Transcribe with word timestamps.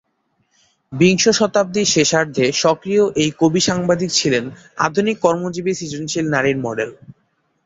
বিংশ 0.93 1.23
শতাব্দীর 1.39 1.87
শেষার্ধে 1.87 2.45
সক্রিয় 2.61 3.03
এই 3.15 3.29
কবি-সাংবাদিক 3.39 4.09
ছিলেন 4.11 4.43
আধুনিক 4.77 5.17
কর্মজীবী 5.19 5.71
সৃজনশীল 5.73 6.25
নারীর 6.29 6.57
মডেল। 6.57 6.89